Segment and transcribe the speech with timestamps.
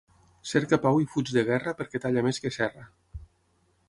[0.51, 2.87] Cerca pau i fuig de guerra perquè talla més que serra.